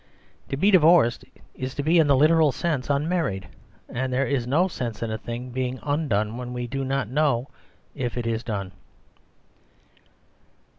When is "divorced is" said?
0.71-1.75